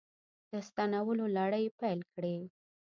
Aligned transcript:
د 0.51 0.53
ستنولو 0.67 1.25
لړۍ 1.37 1.65
پیل 1.79 1.99
کړې 2.13 2.37